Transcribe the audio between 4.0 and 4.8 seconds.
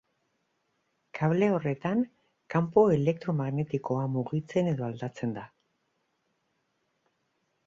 mugitzen